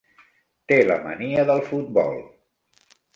[0.71, 2.17] Té la mania del futbol.